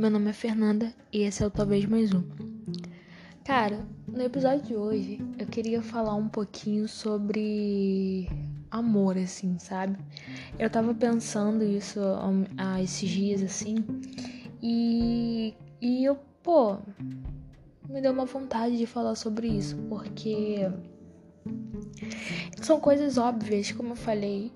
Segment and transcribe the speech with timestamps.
[0.00, 2.22] meu nome é Fernanda e esse é o Talvez Mais Um.
[3.44, 8.28] Cara, no episódio de hoje eu queria falar um pouquinho sobre
[8.70, 9.98] amor, assim, sabe?
[10.56, 11.98] Eu tava pensando isso
[12.56, 13.84] há esses dias, assim,
[14.62, 16.76] e, e eu, pô,
[17.88, 20.70] me deu uma vontade de falar sobre isso, porque
[22.60, 24.52] são coisas óbvias, como eu falei,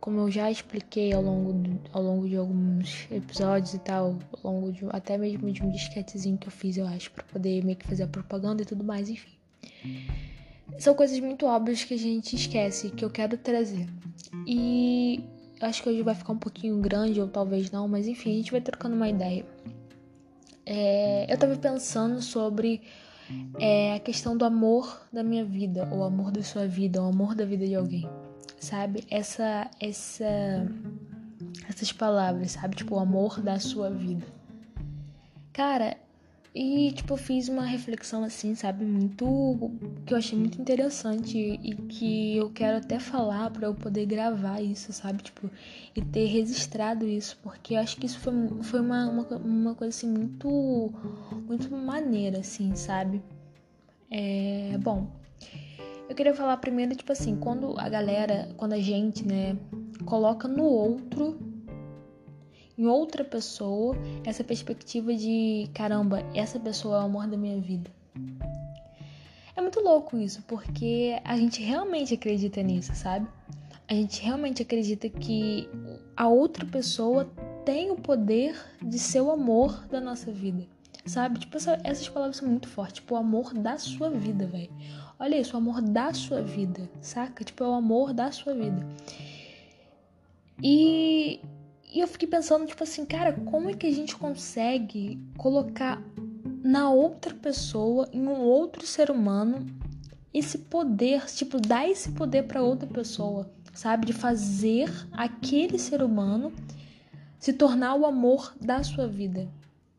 [0.00, 4.52] como eu já expliquei ao longo, do, ao longo de alguns episódios e tal, ao
[4.52, 7.76] longo de, até mesmo de um disquetezinho que eu fiz, eu acho, para poder meio
[7.76, 9.32] que fazer a propaganda e tudo mais, enfim.
[10.78, 13.88] São coisas muito óbvias que a gente esquece, que eu quero trazer.
[14.46, 15.24] E
[15.60, 18.52] acho que hoje vai ficar um pouquinho grande, ou talvez não, mas enfim, a gente
[18.52, 19.44] vai trocando uma ideia.
[20.64, 22.82] É, eu tava pensando sobre
[23.58, 27.34] é a questão do amor da minha vida, o amor da sua vida, o amor
[27.34, 28.08] da vida de alguém.
[28.58, 29.04] Sabe?
[29.10, 30.66] Essa essa
[31.68, 32.76] essas palavras, sabe?
[32.76, 34.26] Tipo, o amor da sua vida.
[35.52, 35.96] Cara,
[36.60, 38.84] e, tipo, fiz uma reflexão assim, sabe?
[38.84, 39.70] Muito.
[40.04, 44.60] que eu achei muito interessante e que eu quero até falar para eu poder gravar
[44.60, 45.22] isso, sabe?
[45.22, 45.48] Tipo,
[45.94, 48.32] e ter registrado isso, porque eu acho que isso foi,
[48.64, 50.92] foi uma, uma, uma coisa assim muito.
[51.46, 53.22] muito maneira, assim, sabe?
[54.10, 54.76] É.
[54.82, 55.06] Bom.
[56.08, 59.56] Eu queria falar primeiro, tipo assim, quando a galera, quando a gente, né,
[60.04, 61.38] coloca no outro
[62.78, 67.90] em outra pessoa essa perspectiva de caramba, essa pessoa é o amor da minha vida.
[69.56, 73.26] É muito louco isso, porque a gente realmente acredita nisso, sabe?
[73.88, 75.68] A gente realmente acredita que
[76.16, 77.28] a outra pessoa
[77.64, 80.64] tem o poder de ser o amor da nossa vida,
[81.04, 81.40] sabe?
[81.40, 84.70] Tipo, essa, essas palavras são muito fortes, tipo, o amor da sua vida, velho.
[85.18, 87.42] Olha isso, o amor da sua vida, saca?
[87.42, 88.86] Tipo, é o amor da sua vida.
[90.62, 91.07] E
[91.98, 96.00] e eu fiquei pensando, tipo assim, cara, como é que a gente consegue colocar
[96.62, 99.66] na outra pessoa, em um outro ser humano,
[100.32, 104.06] esse poder, tipo, dar esse poder para outra pessoa, sabe?
[104.06, 106.52] De fazer aquele ser humano
[107.36, 109.48] se tornar o amor da sua vida.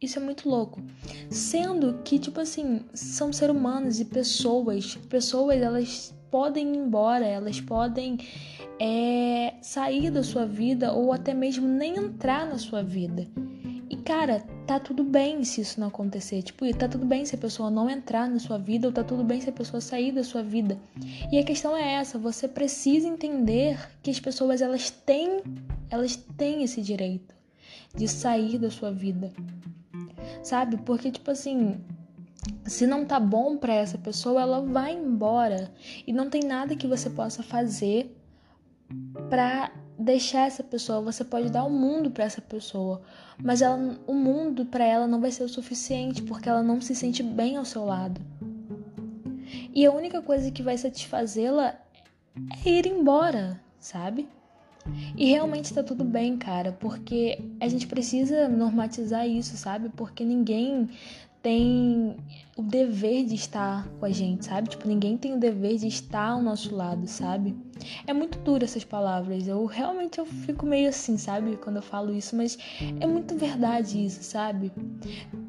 [0.00, 0.80] Isso é muito louco.
[1.28, 4.94] Sendo que, tipo assim, são seres humanos e pessoas.
[5.08, 8.18] Pessoas, elas podem ir embora, elas podem
[8.80, 13.26] é, sair da sua vida ou até mesmo nem entrar na sua vida.
[13.90, 16.42] E cara, tá tudo bem se isso não acontecer.
[16.42, 19.24] Tipo, tá tudo bem se a pessoa não entrar na sua vida ou tá tudo
[19.24, 20.78] bem se a pessoa sair da sua vida.
[21.32, 25.42] E a questão é essa, você precisa entender que as pessoas elas têm,
[25.88, 27.34] elas têm esse direito
[27.94, 29.32] de sair da sua vida.
[30.42, 30.76] Sabe?
[30.76, 31.80] Porque tipo assim,
[32.66, 35.72] se não tá bom para essa pessoa, ela vai embora
[36.06, 38.14] e não tem nada que você possa fazer
[39.28, 41.00] para deixar essa pessoa.
[41.00, 43.02] Você pode dar o mundo para essa pessoa,
[43.42, 46.94] mas ela, o mundo para ela não vai ser o suficiente porque ela não se
[46.94, 48.20] sente bem ao seu lado.
[49.74, 51.74] E a única coisa que vai satisfazê-la
[52.64, 54.28] é ir embora, sabe?
[55.16, 59.90] E realmente tá tudo bem, cara, porque a gente precisa normatizar isso, sabe?
[59.90, 60.88] Porque ninguém
[61.42, 62.16] tem
[62.56, 64.70] o dever de estar com a gente, sabe?
[64.70, 67.54] Tipo, ninguém tem o dever de estar ao nosso lado, sabe?
[68.06, 69.46] É muito duro essas palavras.
[69.46, 71.56] Eu realmente eu fico meio assim, sabe?
[71.56, 72.58] Quando eu falo isso, mas
[73.00, 74.72] é muito verdade isso, sabe?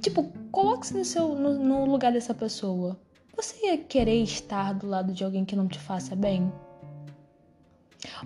[0.00, 2.98] Tipo, coloque-se no seu no, no lugar dessa pessoa.
[3.36, 6.52] Você ia querer estar do lado de alguém que não te faça bem?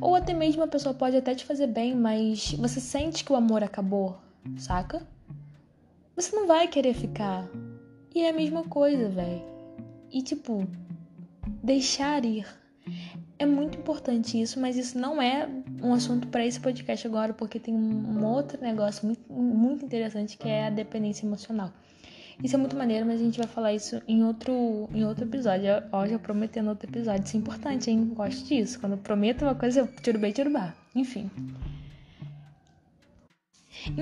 [0.00, 3.36] Ou até mesmo a pessoa pode até te fazer bem, mas você sente que o
[3.36, 4.18] amor acabou,
[4.56, 5.06] saca?
[6.20, 7.48] você não vai querer ficar.
[8.12, 9.44] E é a mesma coisa, velho.
[10.10, 10.66] E tipo,
[11.62, 12.44] deixar ir.
[13.38, 15.48] É muito importante isso, mas isso não é
[15.80, 20.48] um assunto para esse podcast agora, porque tem um outro negócio muito, muito interessante que
[20.48, 21.72] é a dependência emocional.
[22.42, 25.68] Isso é muito maneiro, mas a gente vai falar isso em outro, em outro episódio.
[25.90, 27.24] Ó, já prometendo outro episódio.
[27.24, 28.12] Isso é importante, hein?
[28.14, 28.78] Gosto disso.
[28.78, 30.76] Quando eu prometo uma coisa, eu tiro bem, tiro bar.
[30.94, 31.28] Enfim.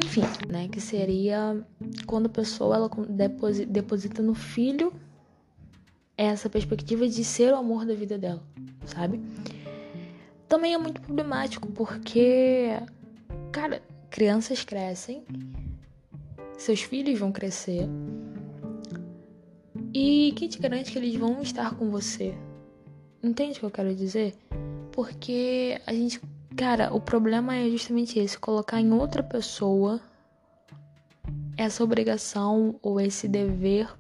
[0.05, 0.69] Enfim, né?
[0.69, 1.63] Que seria
[2.07, 2.91] quando a pessoa ela
[3.69, 4.93] deposita no filho
[6.17, 8.43] essa perspectiva de ser o amor da vida dela,
[8.85, 9.21] sabe?
[10.49, 12.69] Também é muito problemático porque,
[13.53, 15.25] cara, crianças crescem,
[16.57, 17.89] seus filhos vão crescer
[19.93, 22.35] e quem te garante que eles vão estar com você?
[23.23, 24.35] Entende o que eu quero dizer?
[24.93, 26.21] Porque a gente
[26.57, 30.01] Cara, o problema é justamente esse: colocar em outra pessoa
[31.55, 33.95] essa obrigação ou esse dever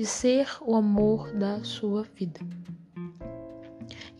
[0.00, 2.40] de ser o amor da sua vida.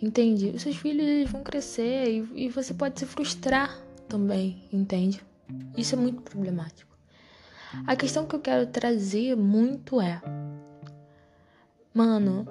[0.02, 0.50] Entende?
[0.50, 5.24] Os seus filhos vão crescer e, e você pode se frustrar também, entende?
[5.78, 6.94] Isso é muito problemático.
[7.86, 10.20] A questão que eu quero trazer muito é:
[11.94, 12.46] mano,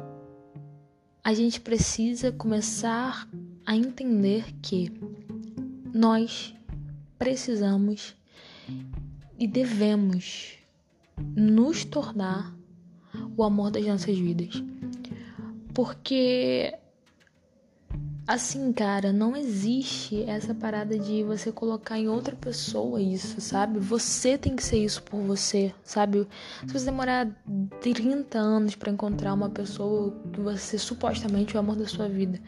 [1.23, 3.29] a gente precisa começar
[3.63, 4.91] a entender que
[5.93, 6.51] nós
[7.19, 8.15] precisamos
[9.37, 10.57] e devemos
[11.35, 12.57] nos tornar
[13.39, 14.61] o amor das nossas vidas.
[15.73, 16.73] Porque
[18.27, 23.79] assim, cara, não existe essa parada de você colocar em outra pessoa isso, sabe?
[23.79, 26.27] Você tem que ser isso por você, sabe?
[26.67, 27.27] Se você demorar
[27.81, 32.39] 30 anos para encontrar uma pessoa que você supostamente é o amor da sua vida.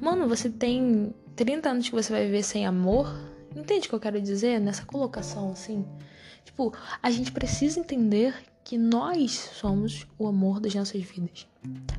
[0.00, 3.14] Mano, você tem 30 anos que você vai viver sem amor?
[3.54, 5.84] Entende o que eu quero dizer nessa colocação assim?
[6.46, 6.72] Tipo,
[7.02, 8.34] a gente precisa entender
[8.66, 11.46] que nós somos o amor das nossas vidas.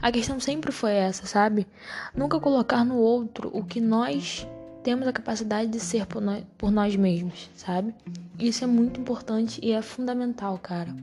[0.01, 1.65] A questão sempre foi essa, sabe?
[2.13, 4.45] Nunca colocar no outro o que nós
[4.83, 7.95] temos a capacidade de ser por nós, por nós mesmos, sabe?
[8.37, 10.93] Isso é muito importante e é fundamental, cara.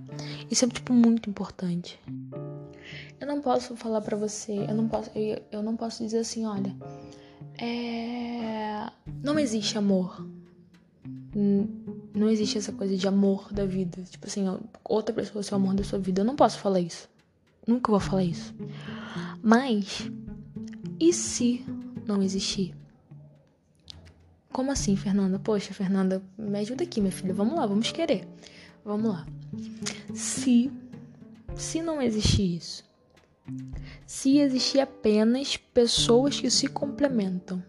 [0.51, 1.99] Isso é, tipo, muito importante.
[3.19, 6.45] Eu não posso falar para você, eu não posso, eu, eu não posso dizer assim,
[6.45, 6.77] olha,
[7.59, 8.87] é...
[9.23, 10.29] não existe amor
[12.15, 14.01] não existe essa coisa de amor da vida.
[14.05, 14.45] Tipo assim,
[14.85, 16.21] outra pessoa ser o amor da sua vida.
[16.21, 17.09] Eu não posso falar isso.
[17.67, 18.55] Nunca vou falar isso.
[19.43, 20.09] Mas,
[21.01, 21.65] e se
[22.07, 22.75] não existir?
[24.53, 25.41] Como assim, Fernanda?
[25.41, 27.35] Poxa, Fernanda, me ajuda aqui, minha filha.
[27.35, 28.29] Vamos lá, vamos querer.
[28.85, 29.27] Vamos lá.
[30.15, 30.71] Se,
[31.57, 32.85] se não existir isso,
[34.07, 37.61] se existir apenas pessoas que se complementam.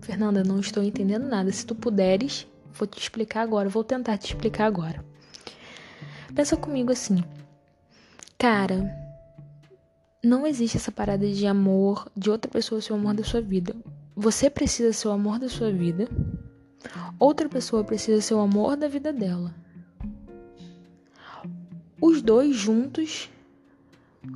[0.00, 1.50] Fernanda, não estou entendendo nada.
[1.50, 5.04] Se tu puderes, Vou te explicar agora, vou tentar te explicar agora.
[6.34, 7.22] Pensa comigo assim,
[8.36, 8.92] cara,
[10.22, 13.74] não existe essa parada de amor de outra pessoa ser o amor da sua vida.
[14.16, 16.08] Você precisa ser o amor da sua vida,
[17.18, 19.54] outra pessoa precisa ser o amor da vida dela.
[22.00, 23.30] Os dois juntos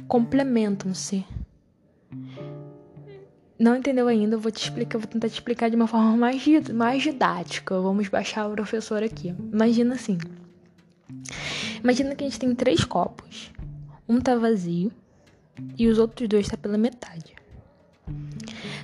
[0.07, 1.27] complementam-se.
[3.59, 4.37] Não entendeu ainda?
[4.37, 7.81] Eu vou te explicar, vou tentar te explicar de uma forma mais, mais didática.
[7.81, 9.35] Vamos baixar o professor aqui.
[9.53, 10.17] Imagina assim.
[11.83, 13.51] Imagina que a gente tem três copos.
[14.09, 14.93] Um tá vazio
[15.77, 17.35] e os outros dois tá pela metade.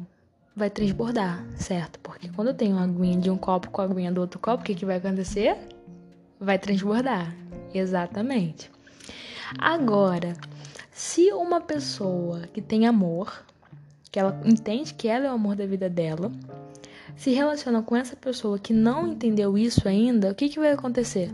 [0.55, 1.99] vai transbordar, certo?
[1.99, 4.63] Porque quando eu tenho uma aguinha de um copo com a aguinha do outro copo,
[4.63, 5.55] o que, que vai acontecer?
[6.41, 7.33] Vai transbordar.
[7.73, 8.69] Exatamente.
[9.57, 10.33] Agora,
[10.91, 13.45] se uma pessoa que tem amor,
[14.11, 16.31] que ela entende que ela é o amor da vida dela,
[17.15, 21.31] se relaciona com essa pessoa que não entendeu isso ainda, o que, que vai acontecer?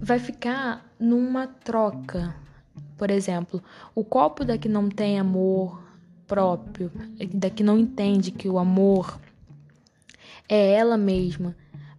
[0.00, 2.34] Vai ficar numa troca.
[2.96, 3.62] Por exemplo,
[3.94, 5.82] o copo da que não tem amor
[6.26, 6.90] próprio,
[7.34, 9.20] da que não entende que o amor
[10.48, 11.54] é ela mesma,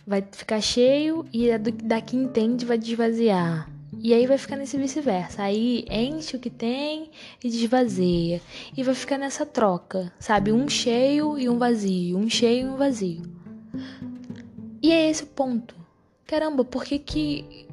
[0.05, 3.69] vai ficar cheio e a da que entende vai desvaziar.
[3.99, 5.43] E aí vai ficar nesse vice-versa.
[5.43, 7.09] Aí enche o que tem
[7.43, 8.41] e desvazia.
[8.75, 10.51] E vai ficar nessa troca, sabe?
[10.51, 12.17] Um cheio e um vazio.
[12.17, 13.21] Um cheio e um vazio.
[14.81, 15.75] E é esse o ponto.
[16.25, 17.67] Caramba, por que, que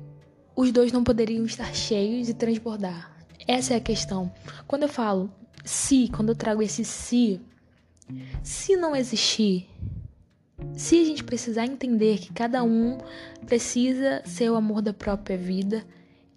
[0.54, 3.10] os dois não poderiam estar cheios e transbordar?
[3.49, 4.30] Essa é a questão.
[4.66, 5.32] Quando eu falo
[5.64, 7.40] se, quando eu trago esse se,
[8.42, 9.69] se não existir
[10.74, 12.98] se a gente precisar entender que cada um
[13.46, 15.84] precisa ser o amor da própria vida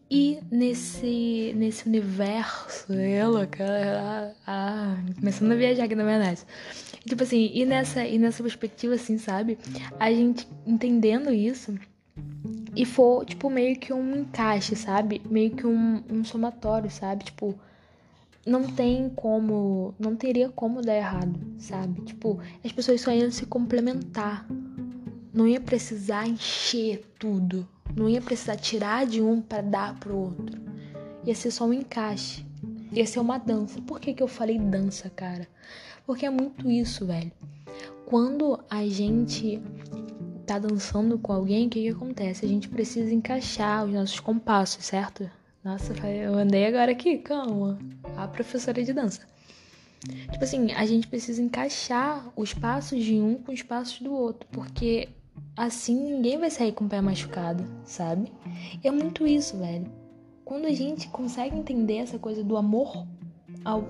[0.09, 6.41] e nesse nesse universo, ela, cara, ah, começando a viajar aqui na verdade.
[7.07, 9.57] Tipo assim, e nessa e nessa perspectiva assim, sabe?
[9.99, 11.73] A gente entendendo isso
[12.75, 15.21] e for tipo meio que um encaixe, sabe?
[15.29, 17.25] Meio que um, um somatório, sabe?
[17.25, 17.57] Tipo,
[18.45, 22.01] não tem como, não teria como dar errado, sabe?
[22.01, 24.45] Tipo, as pessoas só iam se complementar.
[25.33, 27.67] Não ia precisar encher tudo.
[27.95, 30.61] Não ia precisar tirar de um para dar pro outro.
[31.25, 32.45] Ia ser só um encaixe.
[32.91, 33.81] Ia ser uma dança.
[33.81, 35.47] Por que, que eu falei dança, cara?
[36.05, 37.31] Porque é muito isso, velho.
[38.05, 39.61] Quando a gente
[40.45, 42.45] tá dançando com alguém, o que, que acontece?
[42.45, 45.29] A gente precisa encaixar os nossos compassos, certo?
[45.63, 47.79] Nossa, eu andei agora aqui, calma.
[48.17, 49.21] A professora de dança.
[50.29, 54.45] Tipo assim, a gente precisa encaixar os passos de um com os passos do outro,
[54.51, 55.07] porque
[55.55, 58.29] assim ninguém vai sair com o pé machucado, sabe?
[58.83, 59.89] É muito isso, velho.
[60.43, 63.07] Quando a gente consegue entender essa coisa do amor,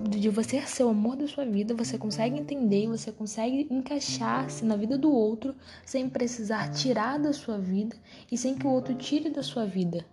[0.08, 4.76] de você ser o amor da sua vida, você consegue entender, você consegue encaixar-se na
[4.76, 7.96] vida do outro sem precisar tirar da sua vida
[8.32, 10.06] e sem que o outro tire da sua vida.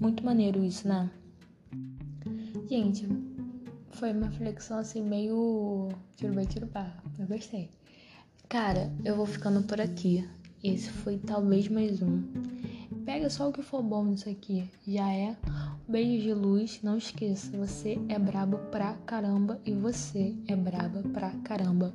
[0.00, 1.10] Muito maneiro isso, né?
[2.70, 3.06] Gente,
[3.90, 6.90] foi uma flexão assim meio tiro vai tiro pá.
[7.18, 7.68] Eu gostei.
[8.48, 10.26] Cara, eu vou ficando por aqui.
[10.64, 12.22] Esse foi talvez mais um.
[13.04, 14.70] Pega só o que for bom nisso aqui.
[14.88, 15.36] Já é.
[15.86, 16.80] Beijo de luz.
[16.82, 21.94] Não esqueça, você é brabo pra caramba e você é braba pra caramba.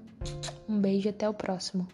[0.70, 1.88] Um beijo até o próximo.